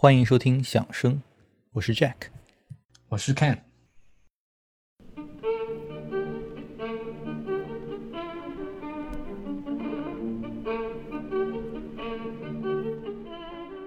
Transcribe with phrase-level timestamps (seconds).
[0.00, 1.20] 欢迎收听响声，
[1.72, 2.14] 我是 Jack，
[3.08, 3.58] 我是 Ken。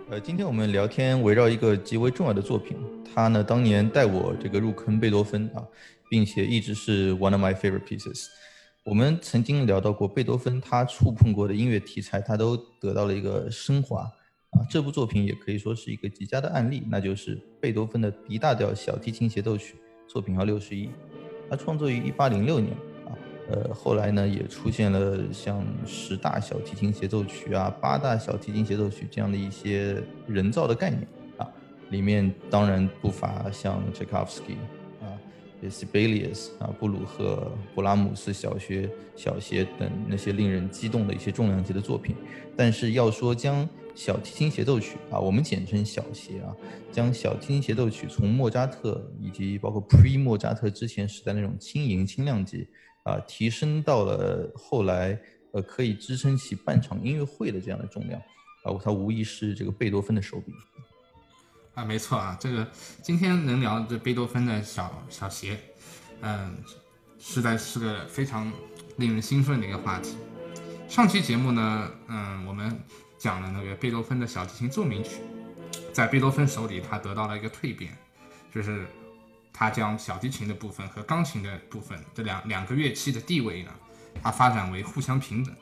[0.09, 2.77] 呃，今天我们聊天围绕一个极为重要的作品，
[3.15, 5.65] 他呢当年带我这个入坑贝多芬啊，
[6.09, 8.25] 并且一直是 one of my favorite pieces。
[8.83, 14.11] 我们曾经聊到过贝多芬，他触碰过的音乐题材，他都得到了一个升华
[14.51, 14.65] 啊。
[14.69, 19.75] 这部作品也可以说是一个极佳的案例，那就是贝多芬的 D 大调小提琴协奏曲，
[20.07, 20.89] 作品号六十一。
[21.49, 22.71] 它创作于一八零六年
[23.05, 23.11] 啊，
[23.49, 31.05] 呃，后来呢也出现了像十大小提琴协奏曲啊、八大小提琴协奏曲这样的一些人造的概念
[31.37, 31.47] 啊，
[31.89, 34.55] 里面当然不乏像 Tchaikovsky。
[35.69, 42.15] Sibelius 啊，布鲁赫、勃拉姆斯小学小协等那些令人激动的一些重量级的作品，
[42.57, 46.55] 但是要说将小提琴协奏曲啊，我们简称小协啊，
[46.91, 52.67] 将小提琴协奏曲从莫扎特以及包括 Pre 莫扎特之前时代那种轻盈轻量级
[53.03, 55.19] 啊，提升到了后来
[55.53, 58.19] 呃可以支撑起半场音乐会的这样的重量
[58.63, 60.51] 啊，它无疑是这个贝多芬的手笔。
[61.73, 62.67] 啊，没错啊，这个
[63.01, 65.57] 今天能聊这贝多芬的小小协，
[66.21, 66.57] 嗯，
[67.17, 68.51] 实在是个非常
[68.97, 70.15] 令人兴奋的一个话题。
[70.89, 72.77] 上期节目呢，嗯，我们
[73.21, 75.17] 讲了那个贝多芬的小提琴奏鸣曲，
[75.93, 77.95] 在贝多芬手里，他得到了一个蜕变，
[78.51, 78.87] 就是
[79.53, 83.71] 他将小提琴的部分和钢琴的部分这两两个乐器的地位呢，
[84.23, 85.55] 他发展为互相平等。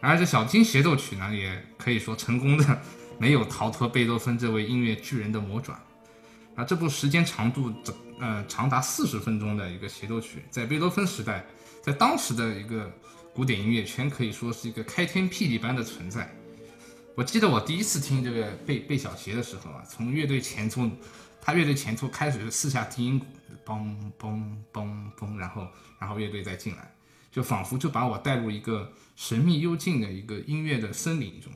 [0.00, 2.82] 而这小提协奏曲呢，也可以说成功的。
[3.20, 5.76] 没有逃脱贝多芬这位音乐巨人的魔爪，
[6.54, 11.44] 啊，这部时间长度整呃长达四十分钟的一个协奏曲，在贝多芬时代，
[11.82, 12.88] 在当时的一个
[13.34, 16.32] 古典音乐圈可以说是一个开天辟地般的存在。
[17.18, 20.88] 我记得我第一次听这个贝贝小协的时候啊，从乐队前奏，
[21.40, 23.26] 他乐队前奏开始是四下低音鼓，
[23.66, 25.66] 嘣嘣嘣嘣，然后
[25.98, 26.94] 然后乐队再进来，
[27.32, 31.52] 就仿佛就把我带入一个神秘幽静的一个音乐的森林中。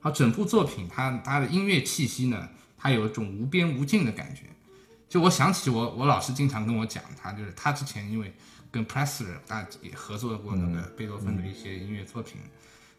[0.00, 2.46] 好，整部作品它它的音乐气息呢，
[2.76, 4.42] 它有一种无边无尽的感觉。
[5.08, 8.30] 就我想起我我老师经常跟我讲，他就是他之前因为
[8.70, 12.36] 跟 Pressler 大也合作过那个贝多芬的一些音乐作品，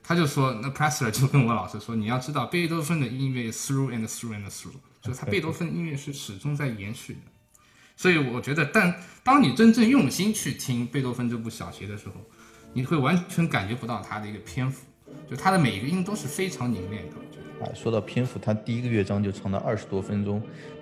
[0.10, 7.20] 他就说那 Pressler 就跟我老师说，你要知道贝多芬的音乐 through and through and through，就是他贝多芬音乐是始终在延续的。
[7.96, 12.16] 所以我觉得，但当你真正用心去听贝多芬这部小协的时候，
[12.74, 14.88] 你会完全感觉不到他的一个篇幅。
[15.30, 17.64] 就他的每一个音都是非常凝练的，我觉得。
[17.64, 20.42] 啊，说到篇幅，他第一个乐章就长达二十多分钟。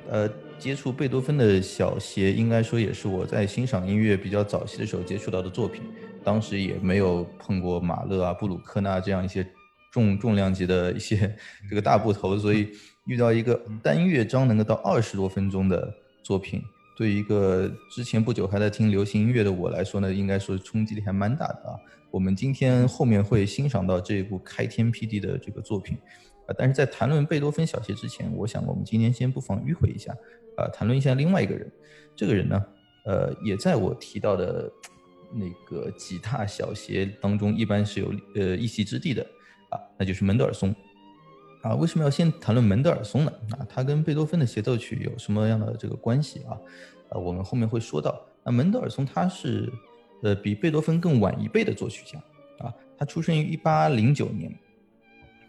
[0.09, 5.83] 呃，接触贝多芬的小协，应该说也是我在欣赏音乐比较早期的时候接触到的作品。
[6.27, 9.47] 当时也没有碰过马勒啊、布鲁克纳这样一些
[9.93, 11.33] 重重量级的一些
[11.69, 12.67] 这个大部头，所以
[13.05, 15.89] 遇到一个单乐章能够到二十多分钟的
[16.21, 16.61] 作品，
[16.97, 21.79] 对于一个之前不久还在听流行音乐的我来说呢，应该说冲击力还蛮大的啊。
[22.11, 25.97] 我们今天后面会欣赏到这一部开天辟地的这个作品，
[26.45, 30.11] 啊，但是在谈论贝多芬小协之前，我想我们今天先不妨迂回一下，
[30.57, 31.71] 啊，谈论一下另外一个人。
[32.17, 32.61] 这个人呢，
[33.05, 34.69] 呃，也在我提到的
[35.31, 39.21] 那个几大小协当中，一般是有呃一席之地的，
[39.69, 40.75] 啊，那就是门德尔松。
[41.61, 43.31] 啊，为什么要先谈论门德尔松呢？
[43.51, 46.57] 啊，他跟贝多芬的协奏曲有什么样的这个关系啊？
[47.09, 48.19] 啊，我们后面会说到。
[48.43, 49.71] 那门德尔松他是。
[50.23, 52.17] 呃，比贝多芬更晚一辈的作曲家
[52.65, 54.51] 啊，他出生于一八零九年，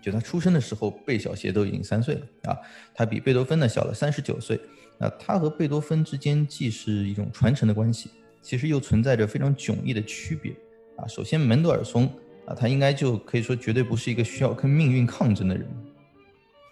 [0.02, 2.58] 就他出生的时候，贝小协都已经三岁了啊。
[2.94, 4.60] 他比贝多芬呢小了三十九岁。
[4.98, 8.10] 那他和贝多芬之间既是一种传承的关系，
[8.43, 10.53] 其实又存在着非常迥异的区别
[10.97, 11.06] 啊。
[11.06, 12.06] 首先，门德尔松
[12.47, 15.69] 啊，他应该就可以说绝对不是一个需要跟命运抗争的人。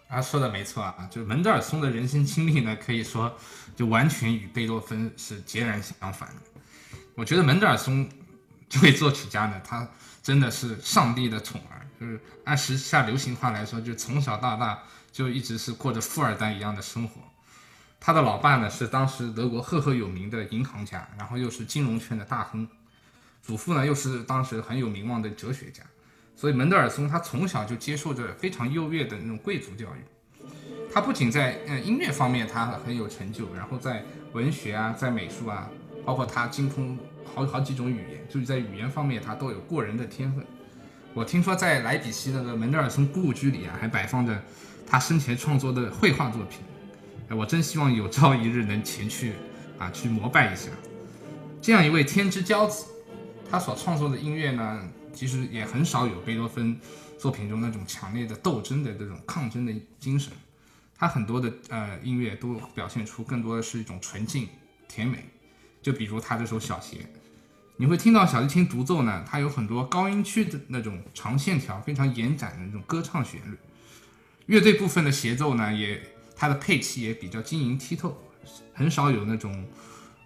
[0.07, 3.35] 啊，说的没错啊，就是门德尔松的人生经历呢，可以说
[3.75, 6.35] 就完全与贝多芬是截然相反的。
[7.13, 8.07] 我觉得门德尔松
[8.69, 9.89] 这位作曲家呢，他
[10.23, 14.81] 真的是上帝的宠儿，就是按时下流行话来说，就从小到大
[15.11, 17.21] 就一直是过着富二代一样的生活。
[17.99, 22.67] 他的老爸呢是当时德国赫赫有名的银行家，然后又是金融圈的大亨，
[23.41, 25.83] 祖父呢又是当时很有名望的哲学家，
[26.35, 30.47] 所以门德尔松他从小就接受着非常优越的那种贵族教育。
[30.93, 34.03] 他不仅在呃音乐方面他很有成就，然后在
[34.33, 35.69] 文学啊，在美术啊。
[36.05, 40.45] 包括他精通好好几种语言，就是在语言方面他都有过人的天分。
[41.13, 44.41] 我听说在莱比锡那个门德尔松故居里啊，还摆放着
[44.89, 46.61] 他生前创作的绘画作品。
[47.35, 49.33] 我真希望有朝一日能前去
[49.77, 50.69] 啊，去膜拜一下
[51.61, 52.85] 这样一位天之骄子。
[53.49, 56.79] 他所创作的音乐呢，其实也很少有贝多芬
[57.17, 60.31] 作品中那种强烈的斗争的这种抗争的精神。
[60.97, 64.47] 他很多的呃音乐都表现出更多的是一种纯净
[64.87, 65.23] 甜美，
[65.81, 66.97] 就比如他这首小协，
[67.77, 73.55] 你会听到小提琴独奏呢，它有很多高音区的那种长线条，非常延展的那种歌唱旋律。
[74.47, 76.01] 乐队部分的协奏呢，也
[76.37, 78.15] 它的配器也比较晶莹剔透，
[78.73, 79.65] 很少有那种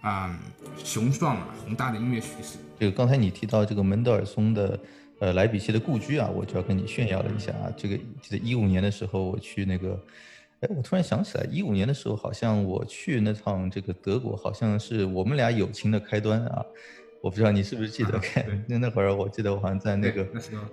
[0.02, 0.38] 啊
[0.84, 2.58] 雄壮啊宏大的音乐叙事。
[2.78, 4.78] 这个刚才你提到这个门德尔松的
[5.20, 7.72] 呃莱比锡的故居啊，我就要跟你炫耀了一下啊。
[7.76, 9.98] 这个记得一五年的时候我去那个。
[10.60, 16.64] 哎，我突然想起来，一五年的时候，好像我去那趟这个德国，好像是我们俩友情的开端啊。
[17.22, 18.20] 我不知道你是不是记得？
[18.66, 20.26] 那那会儿我记得我好像在那个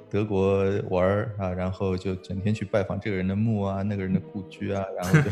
[0.09, 5.29] 德国玩儿啊，然后就整天去拜访这个人的墓啊，那个人的故居啊，然后就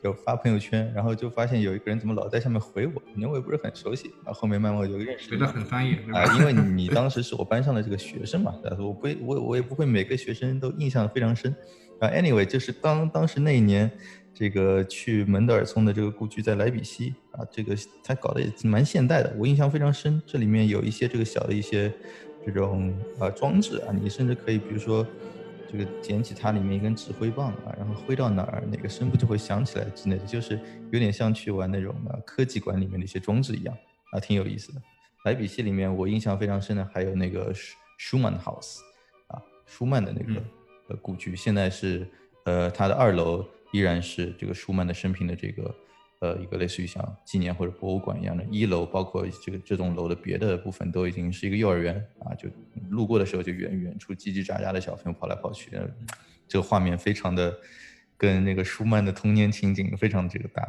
[0.02, 5.28] 就发朋友圈，然后就发现有一个人怎么老在下面回我，因为我也不是很熟悉，然后后面慢慢我就认识。
[5.28, 11.54] 觉得很专业啊，因为你当时是我班上的这个学生嘛，我不我我也不会每个学生都印象非常深。
[12.00, 13.88] 啊，anyway，就是当当时那一年，
[14.34, 20.20] 这个去门德尔松的这个故居在莱比锡啊，这个他搞得也蛮现代的，我印象非常深。
[20.26, 21.92] 这里面有一些这个小的一些
[22.44, 25.06] 这种啊装置啊，你甚至可以比如说
[25.70, 30.58] 这个捡起它里面一根指挥棒啊，然后挥到哪儿哪个声部就会响起来之类的，就是
[30.90, 33.76] 有点像去玩那种啊科技馆里面的一些装置一样
[34.10, 34.82] 啊，挺有意思的。
[35.24, 38.80] 莱比锡里面我印象非常深的还有那个舒舒曼 house
[39.28, 40.42] 啊，舒曼的那个。
[40.86, 42.06] 呃，故居现在是，
[42.44, 43.42] 呃，它的二楼
[43.74, 45.74] 依然是这个舒曼的生平的这个，
[46.20, 48.44] 呃，一个类似于像纪念或者博物馆一样的。
[48.48, 52.48] 一楼包括这个这栋楼的别的部分都已经是一个幼儿园啊，就
[52.88, 55.72] 路过的时候就远远处叽叽喳喳的小朋友跑来跑去，
[56.46, 57.52] 这个画面非常的
[58.16, 60.62] 跟那个舒曼的童年情景非常这个搭。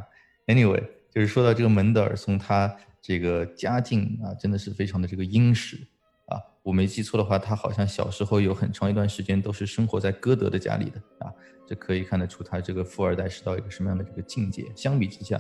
[0.48, 5.78] Anyway，就是说到这个门德尔松，他这个家境啊，真的是非常的这个殷实
[6.26, 6.42] 啊。
[6.64, 11.32] 我没记错的话，他好像小时候有很长一段时间都是生活在歌德的家里的啊，
[11.68, 14.72] 这可以看得出他这个富二代是到一个什么样的这个境界。
[14.76, 15.40] 相比之下，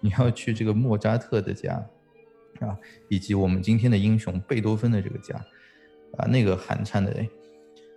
[0.00, 1.74] 你要去这个莫扎特的家，
[2.60, 2.76] 啊，
[3.08, 5.36] 以及我们今天的英雄贝多芬的这个家，
[6.16, 7.14] 啊，那个寒颤的，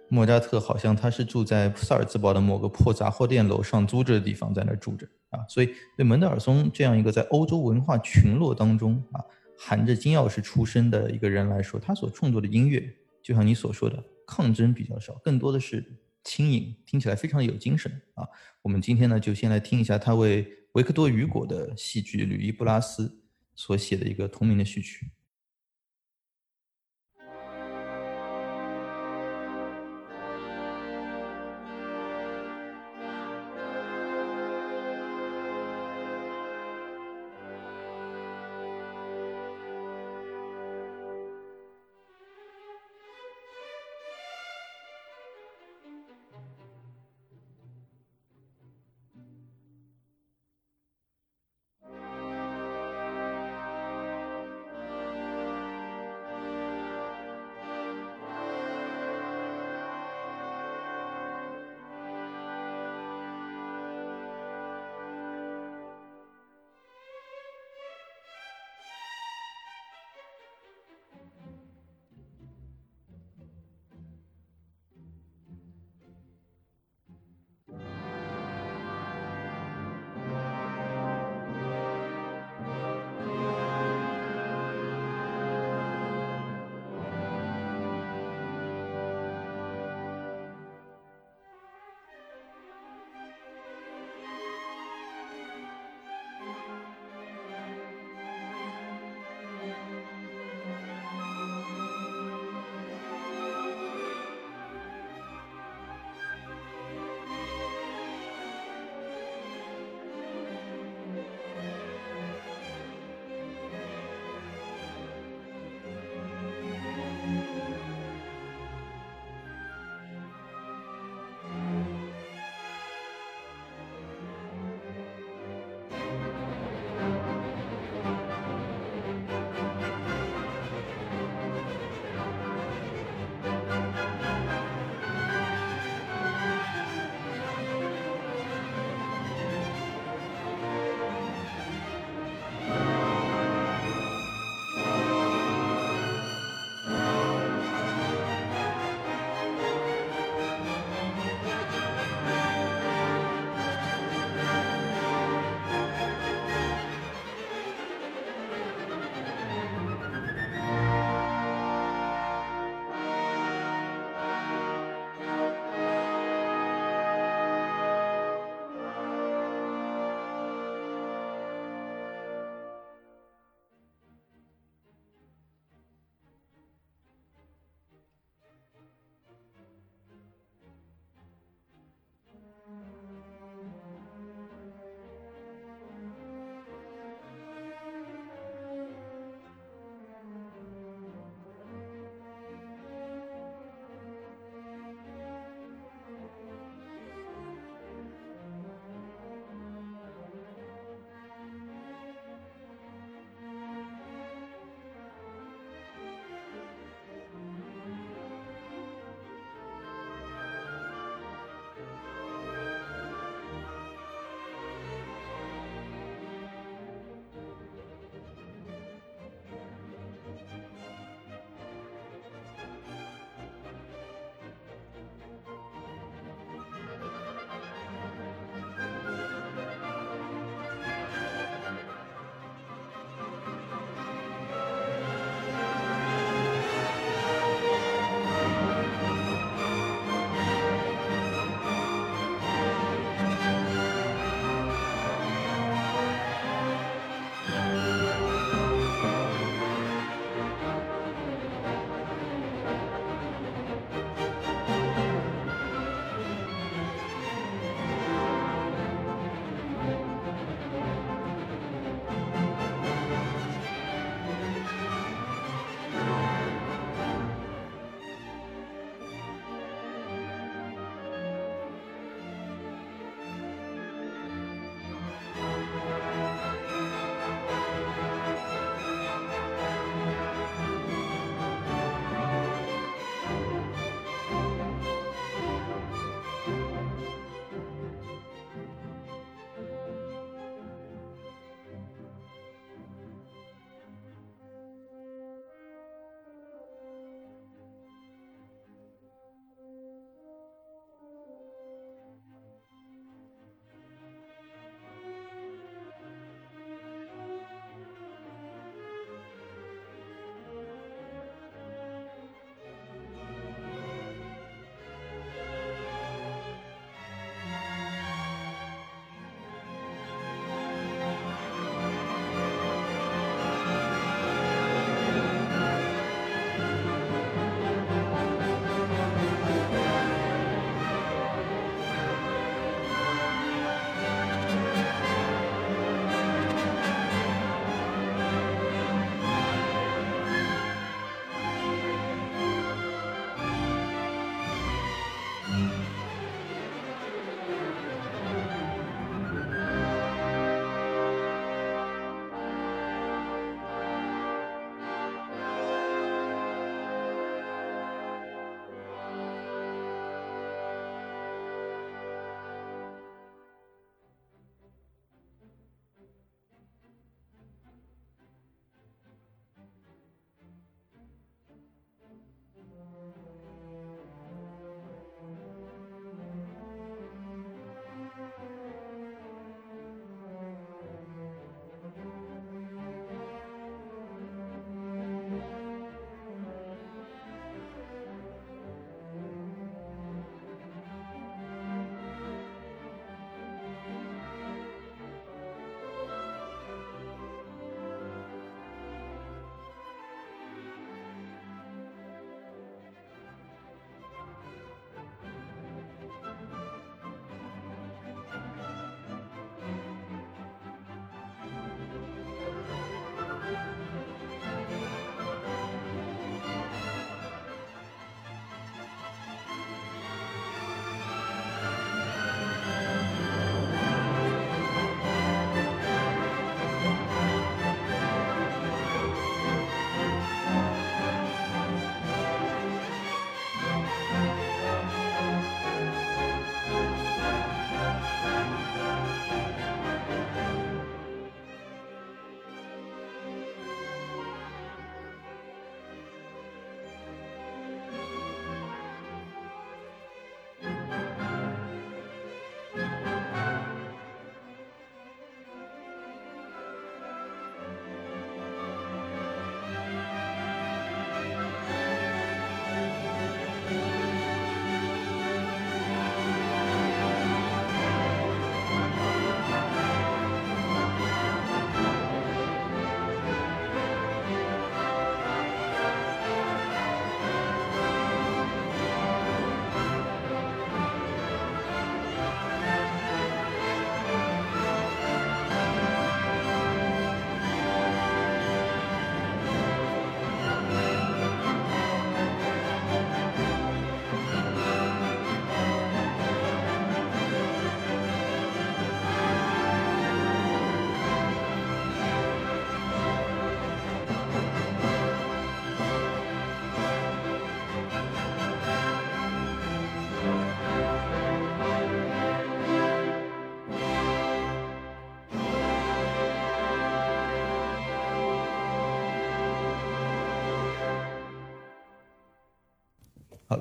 [0.09, 9.23] 莫扎特好像他是住在萨尔茨堡的某个破杂货店楼上租着的地方，在那住着啊，所以对门德尔松这样一个在欧洲文化群落当中啊。
[9.61, 12.81] 含着金钥匙出生的一个人来说，他所创作的音乐，
[13.21, 15.85] 就像你所说的，抗争比较少，更多的是
[16.24, 18.27] 轻盈，听起来非常有精神啊。
[18.62, 23.07] 我们今天呢，就先来听一下他为维克多·雨果的戏剧《吕伊布拉斯》
[23.56, 25.12] 所写的一个同名的序曲。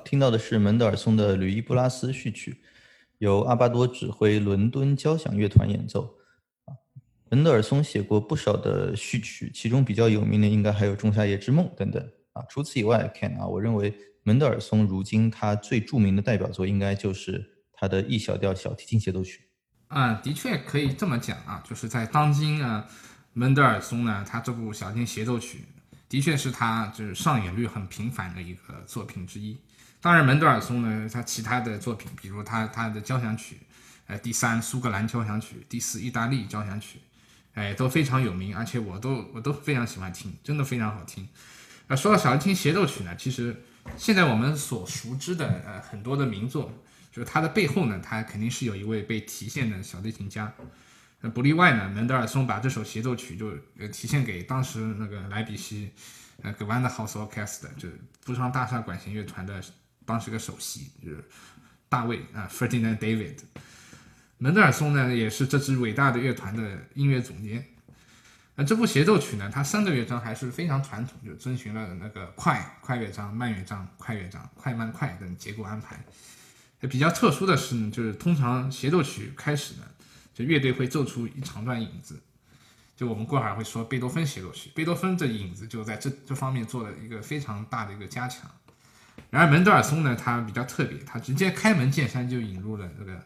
[0.09, 2.63] 听到的是门德尔松的《吕伊布拉斯》序曲，
[3.19, 6.17] 由阿巴多指挥伦敦交响乐团演奏。
[6.65, 6.73] 啊，
[7.31, 12.03] 门德尔松写过不少的序曲，其中比较有名的应该还有《仲夏夜之梦》等等。
[12.33, 19.43] 啊，除此以外，Ken 啊，我认为门德尔松如今他最著名的代表作应该就是他的 E 小调小提琴协奏曲。
[19.89, 22.89] 啊，的确可以这么讲啊，就是在当今啊，
[23.35, 25.67] 门德尔松呢，他这部小提琴协奏曲
[26.09, 29.55] 的确是他就是上演率很频繁的一个作品之一。
[30.01, 33.59] 当然，门德尔松呢，他其他的作品，比如他他的交响曲，
[34.07, 37.01] 呃，第三苏格兰交响曲，第四意大利交响曲，
[37.55, 41.29] 哎，都非常有名，而且我都我都非常喜欢听，真的非常好听。
[41.89, 43.65] 那说到小提琴协奏曲呢，其实
[43.97, 46.73] 现在我们所熟知的呃很多的名作，
[47.11, 50.53] 就是它的背后呢，它肯定是有一位被提献的小提琴家，
[51.23, 51.89] 那不例外呢。
[51.89, 55.91] 门德尔松把这首协奏曲就呃提献给当时那个莱比锡
[56.43, 57.89] 呃格万的 House Orchestra，就
[58.25, 59.61] 布商大厦管弦乐团的。
[60.09, 61.23] 当时个首席就是
[61.87, 63.37] 大卫啊，Ferdinand David。
[64.39, 67.63] 门德尔松呢，也是这支伟大的乐团的音乐总监。
[68.55, 76.03] 那这部协奏曲呢，它三个乐章还是非常传统，就遵循了那个快快乐章、慢乐章、快乐章、快慢快等结构安排。
[76.89, 79.83] 比较特殊的是呢，就是通常协奏曲开始呢，
[80.33, 82.19] 就乐队会奏出一长段影子。
[82.97, 88.51] 就我们过会儿会说贝多芬协奏曲，贝多芬这影子就在这这方面做了一个非常大的一个加强。
[89.31, 93.21] 然而门德尔松呢，他比较特别，他直接开门见山就引入了这个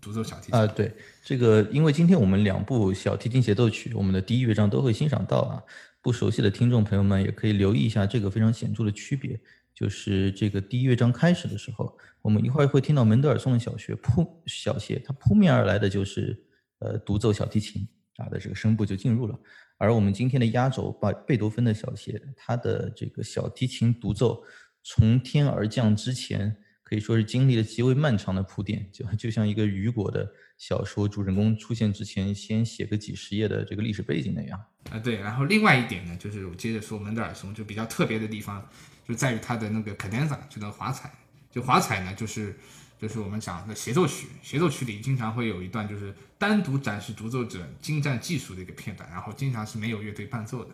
[0.00, 0.66] 独奏小提琴啊。
[0.66, 5.62] 对，这个因为今天我们两部小提琴协奏曲，我们的第一乐章都会欣赏到啊。
[6.00, 9.36] 不熟悉的听众朋友们也可以留意一下这个非常显著的区别，
[9.74, 16.40] 就是这个第一乐章开始的时候，我们一会儿会听到门德尔松的小学扑小协，它扑面而来的就是
[16.78, 17.84] 呃独奏小提琴
[18.18, 19.36] 啊的这个声部就进入了。
[19.78, 24.40] 而我们今天的压轴把贝多芬的小协，它的这个小提琴独奏。
[24.88, 34.64] 从天而降之前，可以说是经历了极为漫长的铺垫，就就像一个雨果的小说主人公出现之前，先写个几十页的这个历史背景那样。
[34.92, 35.16] 啊，对。
[35.16, 38.64] 然后另外一点呢，就是我接着说门德尔松就比较特别的地方，
[39.04, 41.10] 就在于他的那个 cadenza，就那个华彩。
[41.50, 42.56] 就华彩呢，就是
[42.96, 50.70] 就是我们讲的协奏曲，协奏曲里经常会有一段就是单独展示独奏者精湛技术的一个片段，然后经常是没有乐队伴奏的。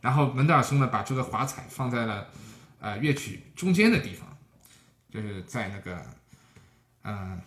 [0.00, 2.26] 然后门德尔松呢，把这个华彩放在了。
[2.78, 4.36] 呃，乐曲中间的地方，
[5.10, 6.06] 就是在那个，
[7.04, 7.40] 嗯，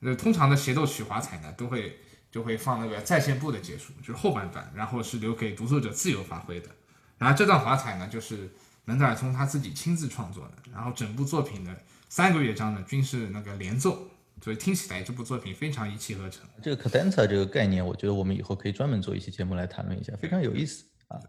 [0.00, 1.98] 那通常的协奏曲华彩呢，都会
[2.30, 6.68] 就会放那个再现部的结束，就是后半段，然后是留给独奏者自由发挥的。
[7.16, 8.52] 然后这段华彩呢，就是
[8.84, 10.54] 门德尔松他自己亲自创作的。
[10.72, 11.74] 然后整部作品的
[12.08, 14.10] 三个乐章呢，均是那个连奏，
[14.42, 16.42] 所以听起来这部作品非常一气呵成。
[16.60, 21.20] 这个 cadenza 这个概念，我觉得我们以后可以专门做一期节目来谈论一下，非常有意思啊。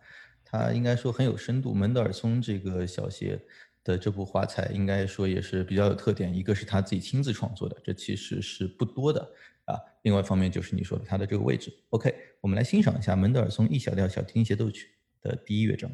[0.45, 1.73] 他应该说很有深度。
[1.73, 3.37] 门德尔松这个小协
[3.83, 6.33] 的这部华彩，应该说也是比较有特点。
[6.33, 9.19] 一个是他自己亲自创作的，这其实是不多的
[9.65, 9.75] 啊。
[10.03, 11.73] 另外一方面就是你说的他的这个位置。
[11.89, 15.91] OK，我们来欣赏一下门德尔松 E 小调小提琴协奏曲的第一乐章。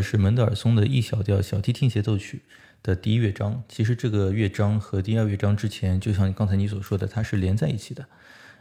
[0.00, 2.42] 是门德尔松的 E 小调小提琴协奏曲
[2.82, 3.62] 的第一乐章。
[3.68, 8.06] 其实这个乐章和第二乐章之前，就像刚才你所说的，它是连在一起的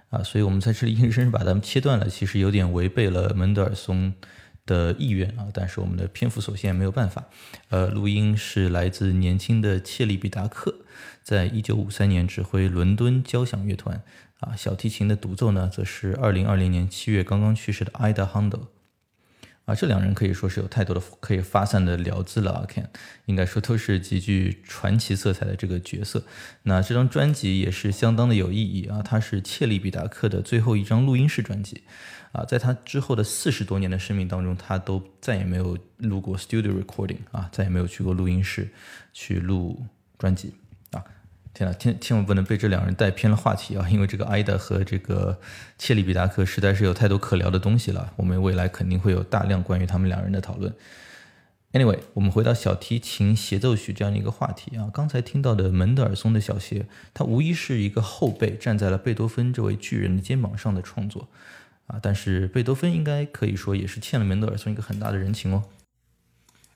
[0.09, 4.13] 啊，所以我们在这里硬生生把它们切断了，其实有点违背了门德尔松
[4.65, 5.47] 的意愿啊。
[5.53, 7.25] 但是我们的篇幅所限，没有办法。
[7.69, 10.75] 呃，录音是来自年轻的切利比达克，
[11.23, 14.01] 在一九五三年指挥伦敦交响乐团
[14.39, 18.67] 啊，小提琴的独奏呢，则是二零二零年七月刚刚去世的 Ida Handel。
[19.67, 22.85] 啊，这两人可以说是有太多的可以发散的聊资了啊，Ken，
[23.25, 26.23] 应该说都是极具传奇色彩的这个角色。
[26.63, 31.83] 那这张专辑也是相当的有意义啊，它是切利比达克的最后一张录音室专辑
[32.31, 38.69] 啊，在他之后的四十多年的生命当中，他都再也没有录过 studio recording 啊，再也没有去过录音室
[39.11, 39.85] 去录
[40.17, 40.53] 专辑。
[41.57, 43.89] 天呐，千千万不能被这两人带偏了话题啊！
[43.89, 45.39] 因为这个艾达和这个
[45.79, 48.13] 切里比达克实在是有太多可聊的东西了。
[48.15, 50.71] 我们未来肯定会有大量关于他们两人的讨论。
[51.71, 54.91] Anyway，我们回到小提琴协奏曲这样的一个话题啊。
[54.93, 61.27] 刚才听到的门德尔松的小协，它无疑是一个后辈站在了贝多芬这位巨人的肩膀上的创作
[61.87, 61.97] 啊。
[61.99, 65.63] 但是贝多芬应该可以说也是欠了门德尔松一个很大的人情哦。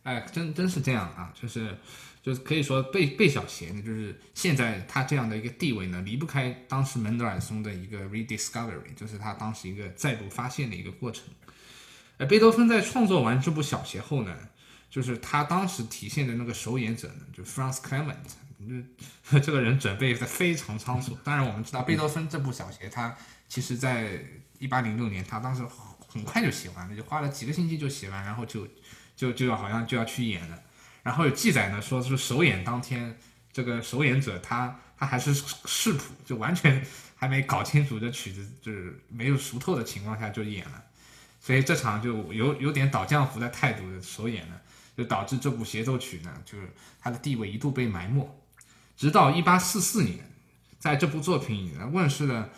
[0.04, 1.78] 哎，真真是这样啊，就是。
[2.24, 11.24] 就是可以说贝贝小协呢，就是现在他这样的一个地位呢，离不开当时门德尔松的一个 rediscovery，就是他当时一个再度发现的一个过程。
[12.20, 14.38] 而贝多芬在创作完这部小协后呢，
[14.88, 18.14] 就是他当时体现的那个首演者呢，就 Franz Clement，
[19.42, 21.18] 这个人准备的非常仓促。
[21.24, 23.18] 当然我们知道贝多芬这部小协，他
[23.50, 24.24] 其实在
[24.60, 25.64] 一八零六年，他当时
[26.08, 28.68] 很快就写完了，就花了几个星期就写完，然后就
[29.22, 30.60] 就就要好像就要去演了。
[31.04, 33.16] 然后有记载呢，说是首演当天，
[33.54, 35.32] 这个首演者他他还是
[35.66, 36.84] 视谱，就完全
[37.16, 40.84] 还没搞清楚这曲子，就是没有熟透的情况下就演了，
[41.40, 44.56] 所以这场就有有点倒浆糊的态度的首演呢，
[44.98, 46.68] 就导致这部协奏曲呢，就是
[47.00, 48.28] 它的地位一度被埋没，
[48.98, 50.18] 直到一八四四年，
[50.80, 52.50] 在这部作品问世了，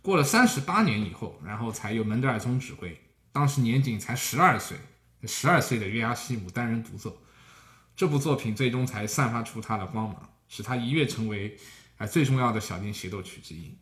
[0.00, 3.00] 过了三十八年以后，然后才由门德尔松指挥，
[3.32, 4.76] 当时年仅才十二岁，
[5.24, 7.16] 十二岁的约阿希姆单人独奏。
[7.94, 11.56] 这部作品最终才散发出它的光芒，使它一跃成为
[11.98, 13.76] 啊最重要的小提协奏曲之一。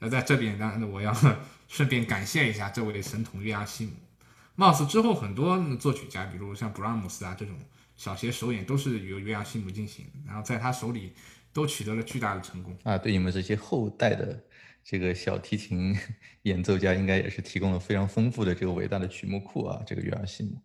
[0.00, 1.14] 那在这边呢，我要
[1.68, 3.92] 顺便感谢一下这位神童约阿希姆。
[4.56, 7.56] 貌似之后很多作曲家，比如像布拉姆斯啊这种
[7.96, 11.12] 小协首演，都是由约阿希姆进行，然后在他手里
[11.52, 12.98] 都取得了巨大的成功啊。
[12.98, 14.44] 对你们这些后代的
[14.84, 15.96] 这个小提琴
[16.42, 19.82] 演奏家，应该也是提供了非常丰富的这个伟大的曲目库啊。
[19.86, 20.60] 这个约阿希姆，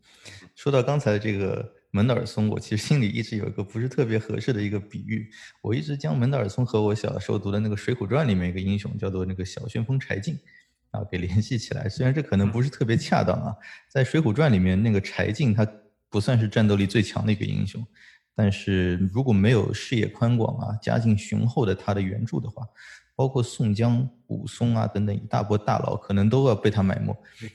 [0.55, 1.73] 说到刚才这个。
[1.91, 5.27] 门德尔松，我其实心里一直有一个不是特别合适的一个比喻，
[5.59, 10.37] 我一直将门德尔松和我小时候读的那个《水浒传》里面一个英雄叫做那个小旋风柴进，
[10.91, 11.89] 啊，给联系起来。
[11.89, 13.55] 虽然这可能不是特别恰当啊，
[13.89, 15.67] 在《水浒传》里面那个柴进他
[16.11, 17.83] 不算是战斗力最强的一个英雄，
[18.35, 22.67] 但是如果没有视野宽广啊、家境雄厚的他的援助的话，
[23.19, 27.13] 包括宋江、武松啊等等一大波大佬，可能都要被他埋没，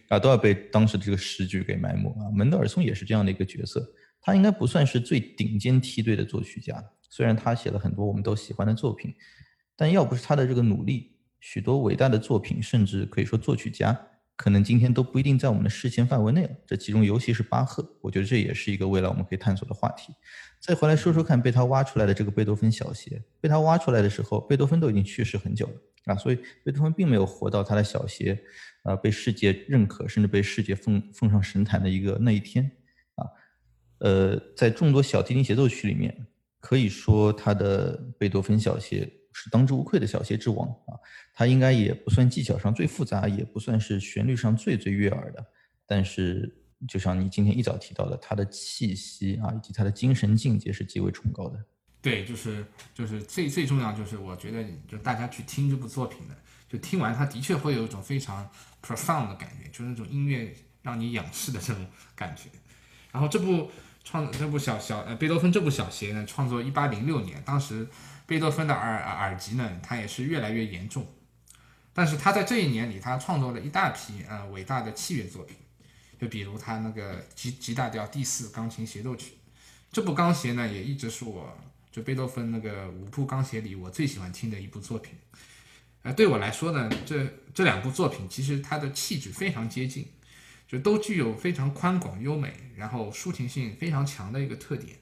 [0.09, 2.29] 啊，都要被当时的这个时局给埋没啊。
[2.35, 3.83] 门德尔松也是这样的一个角色。
[4.21, 9.15] 他应该不算是最顶尖梯队的作曲家，虽然他写了很多我们都喜欢的作品，
[9.75, 13.99] 但要不是他的这个努力，许多伟大的作品，甚至可以说作曲家，
[14.37, 16.51] 可能今天都不一定在我们的视线范围内了。
[16.67, 20.13] 这其中尤其是巴赫，我觉得这也是一个未来我们可以探索的话题。
[20.61, 25.73] 再回来说说看，被他挖出来的这个贝多芬小协，被他挖出来的时候，贝多芬都已经去世很久了
[26.07, 28.43] 啊，所以贝多芬并没有活到他的小协，
[28.83, 32.71] 啊，被世界认可，甚至被世界奉奉上神坛的一个那一天
[33.15, 33.27] 啊。
[33.99, 36.27] 呃，在众多小提琴协奏曲里面，
[36.61, 40.97] 可以说他的贝多芬小协是当之无愧的小协之王啊。
[41.35, 45.45] 他应该也不算技巧上最复杂，也不算是旋律上最最悦耳的，
[45.87, 46.51] 但是
[46.89, 51.63] 就像你今天一早提到的，他的气息啊，以及他的精神境界是极为崇高的。
[52.01, 52.65] 对，就是
[52.95, 56.35] 就是最最重要就是我觉得，就大家去听这部作品的，
[56.69, 58.49] 就听完他的确会有一种非常
[58.83, 62.49] profound 的感觉，就是那种音乐让你仰视的这种感觉。
[63.13, 63.71] 然后这部。
[64.07, 67.89] 创这部小小呃贝多芬这部小协呢，创作一八零六年，当时
[68.27, 71.07] 贝多芬的耳耳疾呢，他也是越来越严重，
[71.93, 75.57] 但是他在这一年里，他创作了一大批呃伟大的器乐作品，
[76.21, 79.35] 就比如他那个 G G 大调第四钢琴协奏曲，
[79.93, 81.57] 这部钢协呢，也一直是我
[81.93, 85.15] 就贝多芬那个五部钢协里我最喜欢听的一部作品，
[86.03, 90.09] 呃对我来说呢，这这两部作品其实它的气质非常接近。
[90.67, 94.97] 就都具有非常宽广优美，然后抒情性非常强的一个特点。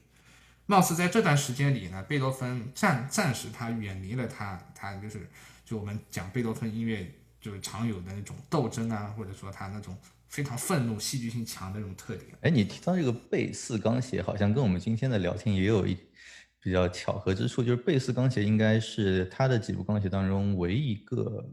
[0.65, 5.29] 貌似在这段时间里呢，贝多芬暂暂时他远离了他他就是
[5.65, 7.05] 就我们讲贝多芬音乐
[7.41, 9.97] 就是常有的那种斗争啊，或者说他那种
[10.29, 12.29] 非常愤怒、戏剧性强的那种特点。
[12.41, 15.97] 哎，你提到这个贝四钢协，好像跟我们今天的聊天也有一
[16.61, 21.45] 比较巧合之处，就是贝四钢协应该是他的几部钢协当中唯一一个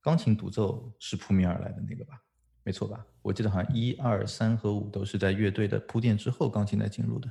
[0.00, 2.18] 钢琴独奏是扑面而来的那个吧？
[2.62, 3.04] 没错吧？
[3.20, 7.30] 我记得好像一二三和五都是在乐队的铺垫之后钢琴才进入的。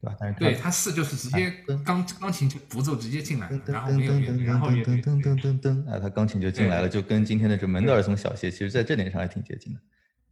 [0.00, 0.16] 对吧？
[0.20, 1.50] 但是对他四就是直接
[1.84, 9.80] 钢钢琴就独奏直接进来了，然后没有乐队，然后乐队噔噔噔噔，啊，他钢琴就进来了，就跟今天的这门德尔松小协，其实在这点上还挺接近的。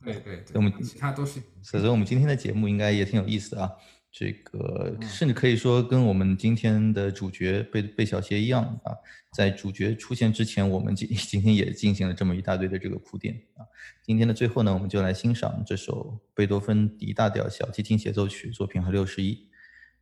[0.05, 1.41] 对对对，我们其他都是。
[1.63, 3.71] 所以，我们今天的节目应该也挺有意思的啊。
[4.13, 8.95] 这个甚至可以说跟我们今天的主角贝贝小协一样啊，
[9.33, 13.67] 在主角出现之前，我们今 今天也进行了这么一大堆的这个铺垫啊。
[14.05, 19.49] 今天的最后呢，我们就来欣赏这首贝多芬 D 大调小提琴协奏曲作品和六十一。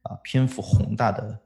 [0.03, 1.41] 啊，篇幅宏大的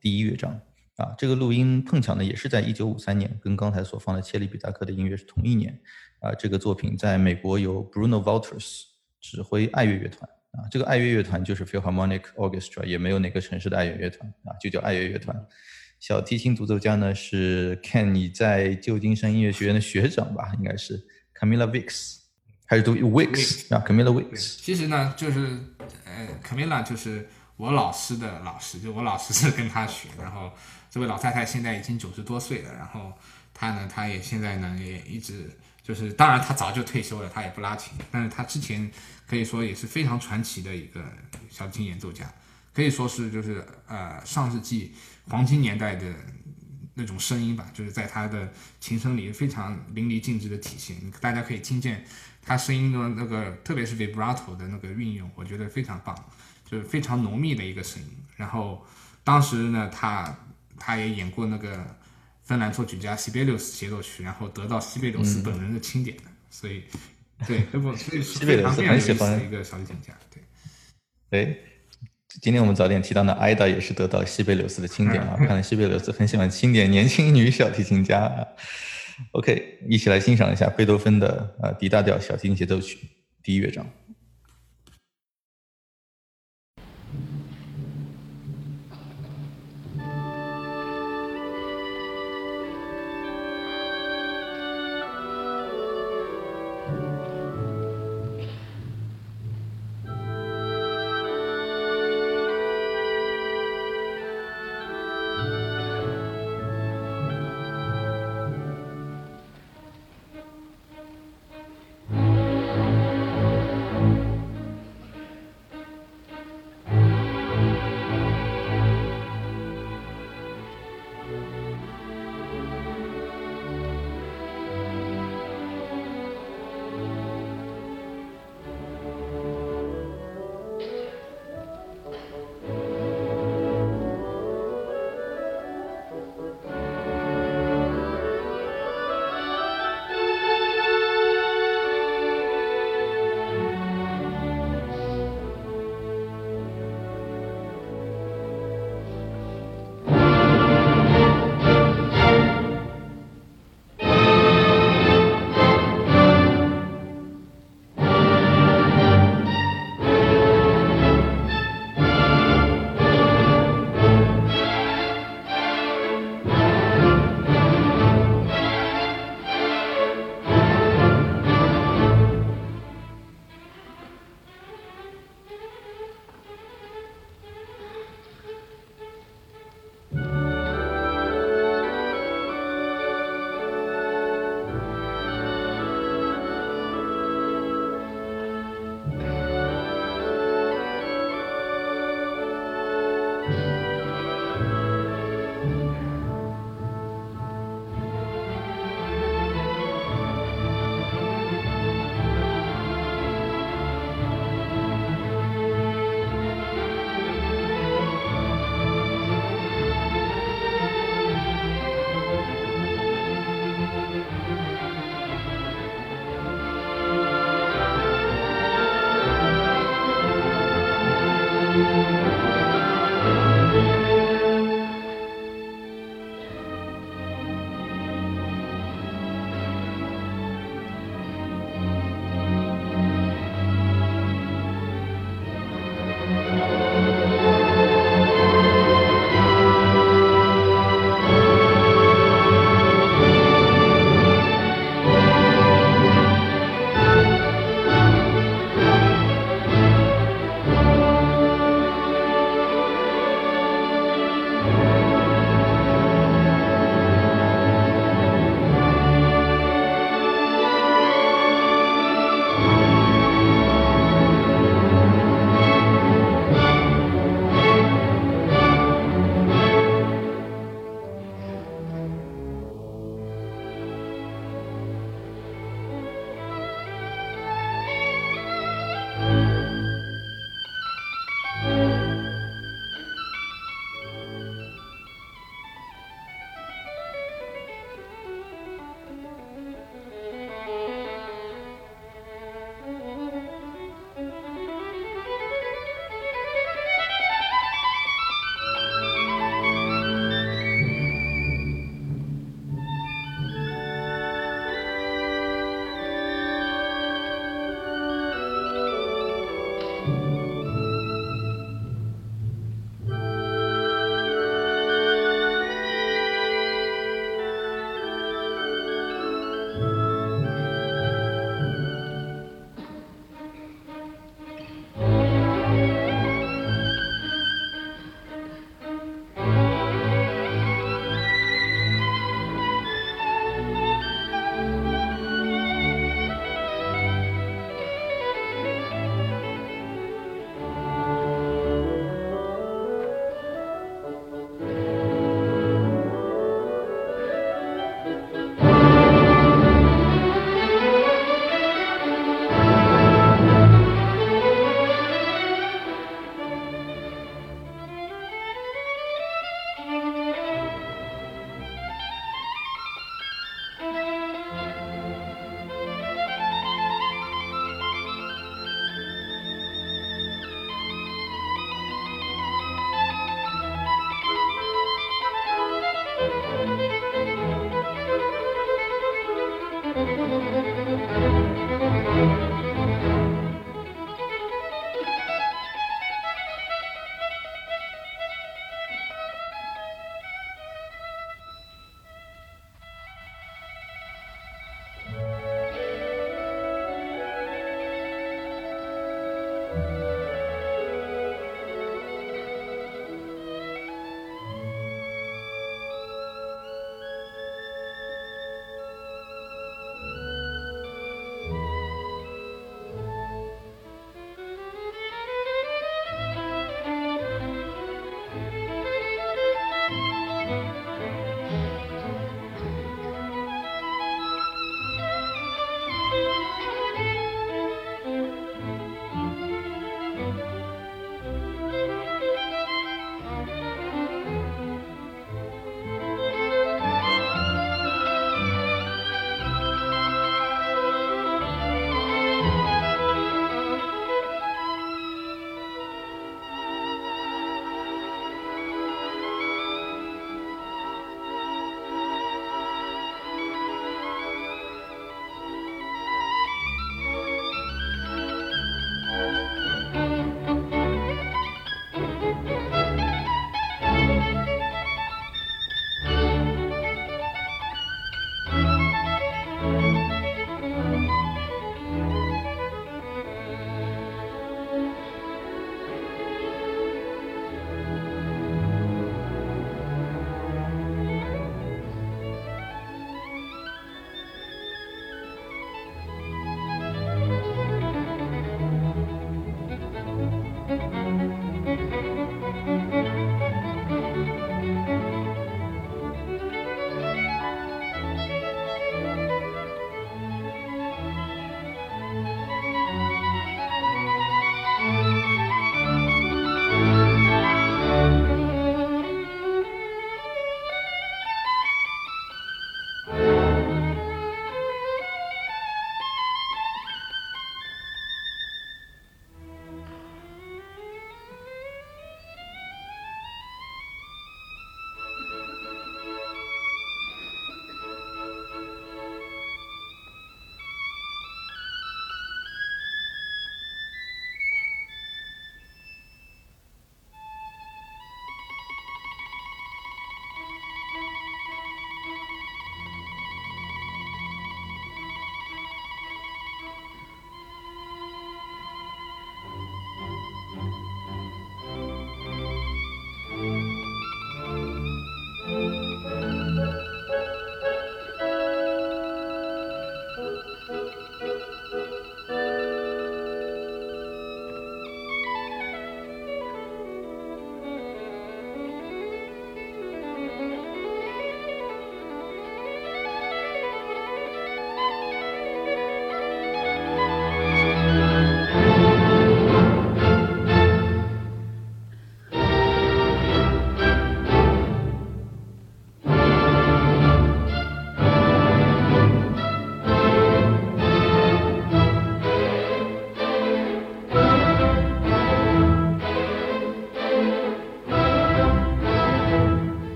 [0.00, 0.58] 第一乐章
[0.96, 5.78] 啊，这个录音碰巧呢也是在一九五三年，跟刚才所放的切利比达克的音乐是同一年
[6.20, 6.34] 啊。
[6.34, 8.84] 这个作品在美国由 Bruno Walters
[9.20, 15.46] 指挥爱乐乐团啊，这个爱乐乐团就是 Philharmonic Orchestra，也没有哪个城市的爱乐乐团啊，就叫爱乐乐团。
[16.00, 20.52] 小提琴独奏家呢是 Ken，你在旧金山音乐学院的学长吧？
[20.58, 20.98] 应该是
[21.38, 22.20] Camilla Wicks，
[22.64, 24.56] 还是读 Wicks 啊？Camilla Wicks。
[24.60, 25.40] 其实呢，就是
[26.04, 27.28] 呃，Camilla 就是。
[27.58, 30.50] 我老师的老师，就我老师是跟他学， 然后
[30.90, 33.12] 这位老太太现在已经九十多岁了，然后
[33.52, 35.50] 她呢，她也现在呢也一直
[35.82, 38.88] 就是，当然她早就退休了，她也不拉琴，但是她之前
[39.26, 41.04] 可以说也是非常传奇的一个
[41.50, 42.32] 小提琴演奏家，
[42.72, 44.94] 可以说是就是呃上世纪
[45.28, 46.06] 黄金年代的
[46.94, 52.04] 那种声音吧，就是在她的琴声里非常淋漓尽致的体现，大家可以听见
[52.40, 56.16] 她声音的那个特别是 vibrato 的那个运用，我觉得非常棒。
[56.70, 58.84] 就是非常浓密的一个声音，然后
[59.24, 60.38] 当时呢，他
[60.78, 61.96] 他也演过那个
[62.44, 66.82] 芬兰作曲家西贝柳斯协奏曲，然后得到西贝柳斯本人的钦点的，所以
[67.46, 70.42] 对， 这不所以是非常非常有意思的一个小提琴家，对。
[71.30, 71.56] 哎，
[72.42, 78.46] 今天我们早点提到的艾达也是得到西贝柳斯的钦点啊， 看来西贝柳斯很喜欢钦点年轻女小提琴家。
[79.32, 82.98] OK，一起来欣赏一下贝多芬的呃 D 大调小提琴协奏曲
[83.42, 83.84] 第一乐章。